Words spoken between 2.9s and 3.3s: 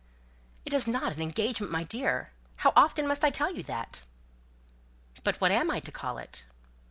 must I